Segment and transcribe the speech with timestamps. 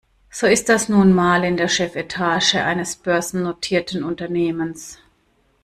[0.31, 4.97] So ist das nun mal in der Chefetage eines börsennotierten Unternehmens.